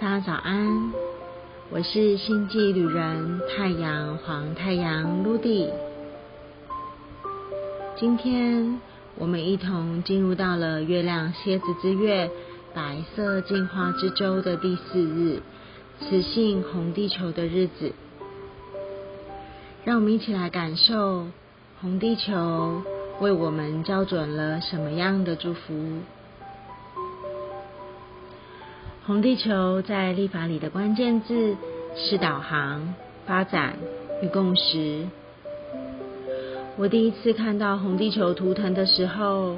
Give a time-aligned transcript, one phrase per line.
[0.00, 0.92] 大家早安，
[1.70, 5.68] 我是星际旅人太阳黄太阳露蒂。
[7.96, 8.80] 今天
[9.16, 12.30] 我们一同进入到了月亮蝎子之月
[12.72, 15.42] 白色进化之周的第四日，
[15.98, 17.92] 雌性红地球的日子。
[19.84, 21.26] 让我们一起来感受
[21.80, 22.82] 红地球
[23.18, 25.98] 为我们校准了什么样的祝福。
[29.08, 31.56] 红地球在历法里的关键字
[31.96, 33.78] 是导航、发展
[34.20, 35.06] 与共识。
[36.76, 39.56] 我第一次看到红地球图腾的时候，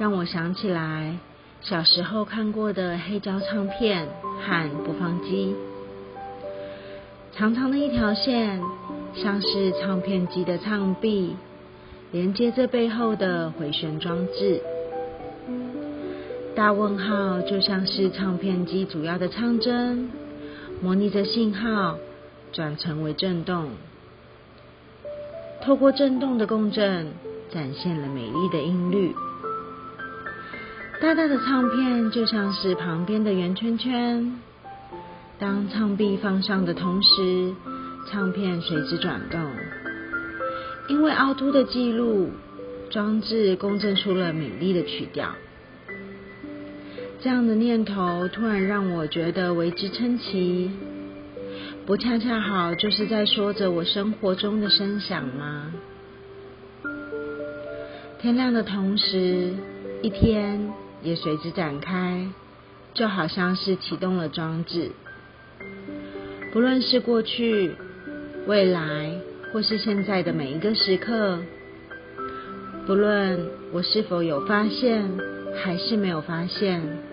[0.00, 1.14] 让我想起来
[1.60, 4.08] 小时候看过的黑胶唱片
[4.40, 5.54] 和播放机。
[7.36, 8.60] 长长的一条线，
[9.14, 11.36] 像是唱片机的唱臂，
[12.10, 14.60] 连接着背后的回旋装置。
[16.54, 20.10] 大问号就像是唱片机主要的唱针，
[20.82, 21.96] 模拟着信号
[22.52, 23.70] 转成为震动。
[25.62, 27.12] 透过震动的共振，
[27.50, 29.14] 展现了美丽的音律。
[31.00, 34.38] 大大的唱片就像是旁边的圆圈圈，
[35.38, 37.54] 当唱臂放上的同时，
[38.10, 39.40] 唱片随之转动。
[40.88, 42.30] 因为凹凸的记录，
[42.90, 45.30] 装置共振出了美丽的曲调。
[47.22, 50.72] 这样的念头突然让我觉得为之称奇，
[51.86, 55.72] 不恰恰好就是在说着我生活中的声响吗？
[58.18, 59.52] 天亮的同时，
[60.02, 60.72] 一天
[61.04, 62.26] 也随之展开，
[62.92, 64.90] 就好像是启动了装置。
[66.52, 67.76] 不论是过去、
[68.48, 69.12] 未来，
[69.52, 71.38] 或是现在的每一个时刻，
[72.84, 75.08] 不论我是否有发现，
[75.62, 77.11] 还是没有发现。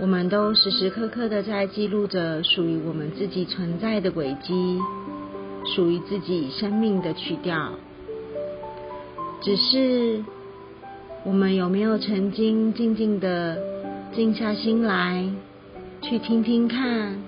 [0.00, 4.78] 我们都时时刻刻的在记录着属于我们自己存在的轨迹，
[5.74, 7.72] 属于自己生命的曲调。
[9.42, 10.22] 只是
[11.24, 13.58] 我们有没有曾经静静的
[14.14, 15.28] 静下心来，
[16.00, 17.18] 去听听看，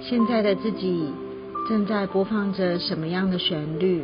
[0.00, 1.08] 现在的自己
[1.68, 4.02] 正在播放着什么样的旋律？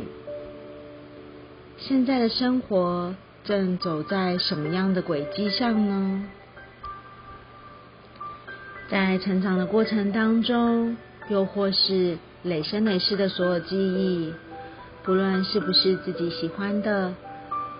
[1.77, 6.23] 现在的生活正走在什么样的轨迹上呢？
[8.91, 10.97] 在成长的过程当中，
[11.29, 14.33] 又或是累生累世的所有记忆，
[15.03, 17.13] 不论是不是自己喜欢的，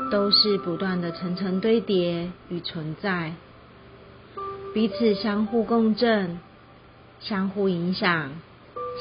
[0.09, 3.33] 都是不断的层层堆叠与存在，
[4.73, 6.39] 彼此相互共振、
[7.19, 8.31] 相互影响、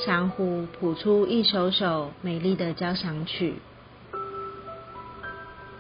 [0.05, 3.55] 相互谱出一首首美丽的交响曲。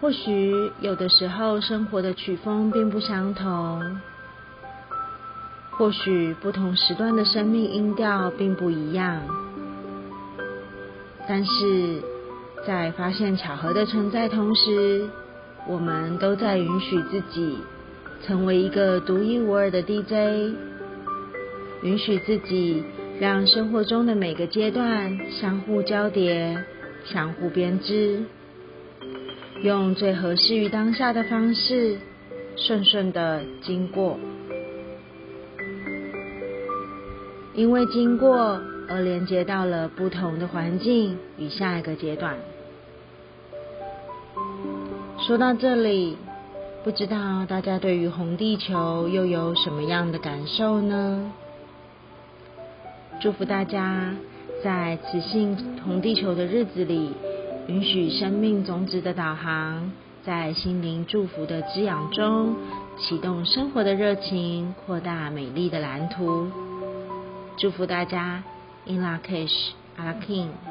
[0.00, 3.98] 或许有的时候，生活的曲风并不相同。
[5.80, 9.22] 或许不同时段的生命音调并不一样，
[11.26, 12.02] 但是
[12.66, 15.08] 在发现巧合的存在同时，
[15.66, 17.56] 我们都在允许自己
[18.26, 20.54] 成为一个独一无二的 DJ，
[21.82, 22.84] 允许自己
[23.18, 26.62] 让生活中的每个阶段相互交叠、
[27.06, 28.22] 相互编织，
[29.62, 31.96] 用最合适于当下的方式，
[32.54, 34.18] 顺顺的经过。
[37.60, 42.34] 因为经过而连接到了不同的环境与下一个阶段。
[45.18, 46.16] 说到这里，
[46.82, 51.30] 不知道大家对于红地球又有什么样的感受呢？
[53.20, 54.14] 祝福大家
[54.64, 55.54] 在雌性
[55.84, 57.12] 红地球的日子里，
[57.66, 59.92] 允许生命种子的导航，
[60.24, 62.56] 在心灵祝福的滋养中，
[62.98, 66.48] 启动生活的热情，扩大美丽的蓝图。
[67.60, 68.42] 祝福大家
[68.86, 70.69] ，In La Kish, a l a King。